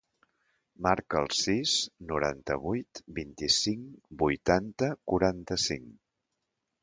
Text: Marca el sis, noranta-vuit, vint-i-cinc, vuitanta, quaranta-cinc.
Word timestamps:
Marca 0.85 1.19
el 1.23 1.27
sis, 1.39 1.73
noranta-vuit, 2.11 3.01
vint-i-cinc, 3.19 3.85
vuitanta, 4.23 4.89
quaranta-cinc. 5.11 5.93